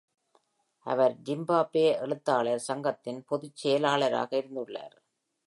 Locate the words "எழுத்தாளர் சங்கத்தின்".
1.99-3.21